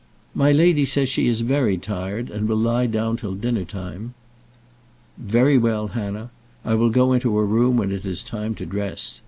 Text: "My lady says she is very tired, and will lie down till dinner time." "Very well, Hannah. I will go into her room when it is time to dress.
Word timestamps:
"My 0.33 0.51
lady 0.51 0.83
says 0.83 1.09
she 1.09 1.27
is 1.27 1.41
very 1.41 1.77
tired, 1.77 2.31
and 2.31 2.49
will 2.49 2.57
lie 2.57 2.87
down 2.87 3.17
till 3.17 3.35
dinner 3.35 3.65
time." 3.65 4.15
"Very 5.15 5.59
well, 5.59 5.89
Hannah. 5.89 6.31
I 6.65 6.73
will 6.73 6.89
go 6.89 7.13
into 7.13 7.37
her 7.37 7.45
room 7.45 7.77
when 7.77 7.91
it 7.91 8.03
is 8.03 8.23
time 8.23 8.55
to 8.55 8.65
dress. 8.65 9.19